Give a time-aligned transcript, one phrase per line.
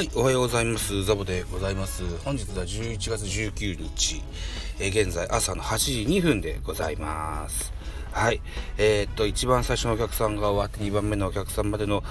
[0.00, 1.04] はい、おはようございます。
[1.04, 2.02] ザボでございます。
[2.24, 4.22] 本日は11月19日、
[4.78, 7.70] えー、現在朝の8時2分でございます。
[8.10, 8.40] はい、
[8.78, 12.02] えー、っと、一番最初のお客さんが終わって2番目のお客さんまでの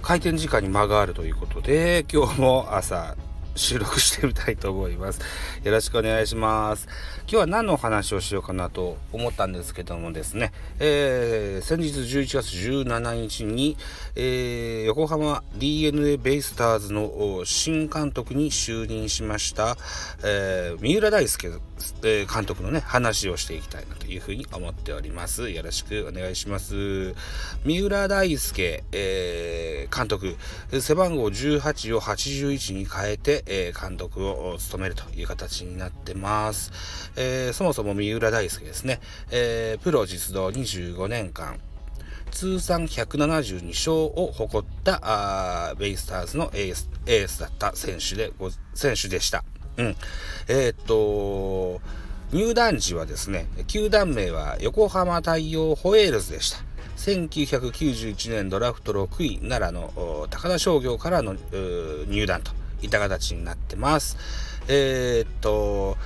[0.00, 3.14] 開店時間に間があるということで、今日も朝
[3.56, 5.20] 収録してみたいと思います。
[5.64, 6.86] よろしくお願いします。
[7.20, 13.76] 今日は何のお話をしようかなと思ったんですけどもですね、えー、先日11月17日に、
[14.14, 19.76] えー、横浜 DNA ベイスターズの新監督に就任しました、
[20.22, 21.60] えー、三浦大輔、
[22.32, 25.50] 監督のね、話をしていきたいなというふうに思っております。
[25.50, 27.14] よろしくお願いします。
[27.64, 30.36] 三浦大輔、え監督、
[30.80, 36.72] 背番号18を81に変えて、え監督を務めるという形になってます。
[37.16, 39.00] えー、そもそも三浦大輔ですね、
[39.30, 41.58] え、プロ実動25年間、
[42.30, 48.32] 通算172勝を誇ったあベイスターズのエースエースだった選手で
[48.74, 49.44] 選手でした。
[49.78, 49.96] うん、
[50.48, 51.80] えー、っと
[52.32, 56.58] 入団時はですね球団名は横浜太陽ホエールズでした。
[56.96, 61.36] 1991年ドラフト6位奈良の高田商業からの
[62.08, 64.16] 入団といった形になってます。
[64.66, 65.96] えー、っと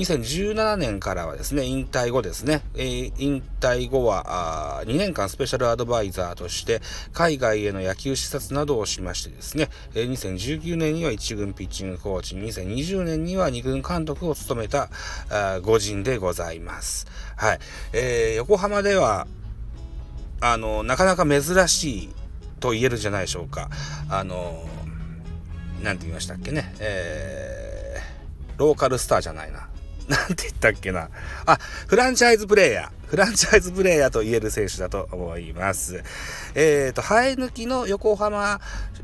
[0.00, 6.80] 2017年からはですね、引退後ですね、えー、引退後は2年間スペシャルアドバイザーとして
[7.12, 14.88] 海外への野球視察などをしましてですね、えー、2019年には1軍ピッチングコーチ、2020年には2軍監督を務めた
[15.62, 17.06] 御人でございます。
[17.36, 17.58] はい。
[17.92, 19.26] えー、横浜では、
[20.40, 22.08] あの、なかなか珍しい
[22.58, 23.68] と言えるじゃないでしょうか。
[24.08, 24.64] あの、
[25.82, 26.74] なんて言いましたっけね。
[26.78, 29.69] えー、ローカルスターじゃないな。
[30.10, 31.08] なんて言ったっけな。
[31.46, 33.08] あ、フランチャイズプレイヤー。
[33.08, 36.02] フランチャイズプレイヤーと言える選手だと思います。
[36.56, 38.60] えっ、ー、と、生え抜きの横浜、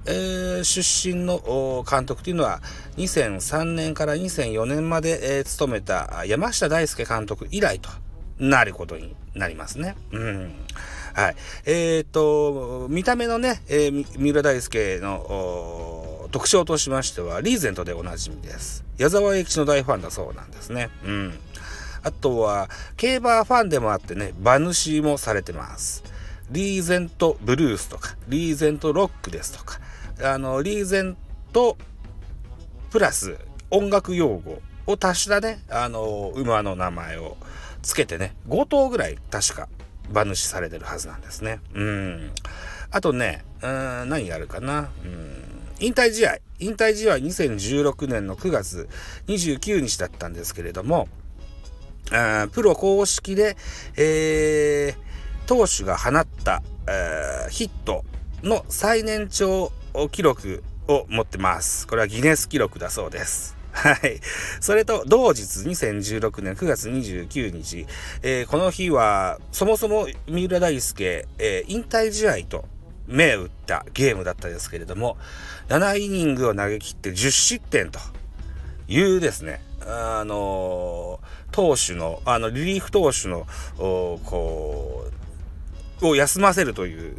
[0.07, 2.61] えー、出身の監督というのは、
[2.97, 7.89] 2003年から2004年まで、えー、務めた山下大輔監督以来と
[8.41, 9.95] なることになりますね。
[10.11, 10.55] うん。
[11.15, 11.37] はい。
[11.67, 16.06] えっ、ー、と、見た目のね、えー、三浦大輔の、
[16.37, 18.85] 特徴としましては、リーゼントでおなじみです。
[18.99, 20.91] 矢沢永吉の大ファンだそうなんですね。
[21.03, 21.35] うん。
[22.03, 26.05] あとは、競馬ファンでもあってね、馬主もされてます。
[26.51, 29.81] リーゼントブルースとか、リーゼントロックですとか、
[30.23, 31.17] あの、リーゼン
[31.55, 31.79] ト
[32.91, 33.39] プラス
[33.71, 37.39] 音楽用語を足したね、あの、馬の名前を
[37.81, 39.71] つけてね、5頭ぐらい確か
[40.11, 41.61] 馬主されてるはずなんですね。
[41.73, 42.31] うん。
[42.91, 44.91] あとね、うん、何やるかな。
[45.03, 48.89] うん引退試合、引退試合は2016年の9月
[49.27, 51.09] 29日だったんですけれども、
[52.53, 53.57] プロ公式で、
[53.97, 58.05] えー、投手が放った、えー、ヒット
[58.43, 59.73] の最年長
[60.13, 61.87] 記録を持ってます。
[61.87, 63.57] これはギネス記録だそうです。
[63.73, 64.21] はい。
[64.61, 67.87] それと同日2016年9月29日、
[68.23, 72.65] えー、この日はそもそも三浦大輔、えー、引退試合と
[73.07, 75.17] 目打ったゲームだったですけれども、
[75.69, 77.99] 7イニングを投げ切って10失点と
[78.89, 81.21] いうですね、あの、
[81.53, 83.47] 投手の、あの、リリーフ投手の、
[83.77, 85.05] こ
[86.03, 87.17] う、を休ませるという、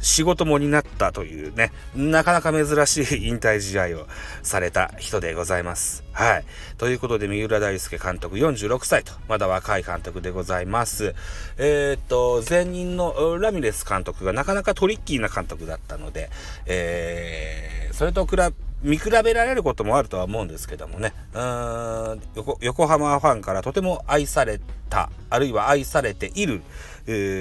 [0.00, 4.06] 仕事もになったというね、なかなか珍しい引退試合を
[4.42, 6.04] された人でございます。
[6.12, 6.44] はい。
[6.78, 11.14] ということで、三浦大輔監督46歳と、まだ若い監督でございます。
[11.58, 16.30] えー、っと、前任のラミレス監督がなかなかトリッキーな監督だったので、
[16.66, 18.52] えー、それと比べ、
[18.86, 22.20] 見比べられることもあるとは思うんですけどもね、うーん
[22.60, 26.62] 横浜ファンからとても愛された、あるいは愛されている、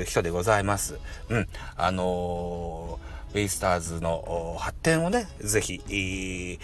[0.06, 1.00] 人でございます。
[1.30, 1.48] うん。
[1.78, 6.60] あのー、ベイスターズの発展をね、是非、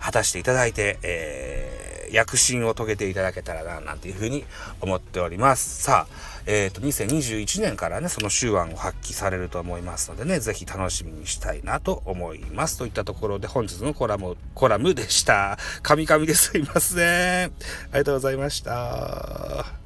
[0.00, 1.65] 果たしていただいてえ、
[2.06, 4.44] えー、躍進を遂げていただけたらな、なんていうふうに
[4.80, 5.82] 思っております。
[5.82, 12.78] さあ、えっ、ー、と、2021年からね、その手腕を発揮されると思いますのでね、ぜひ楽しみにしたいなと思います。
[12.78, 15.58] といったところで本日のコラム、コラムでした。
[15.82, 17.46] カミカミですいません。
[17.46, 17.48] あ
[17.94, 19.85] りがとうございました。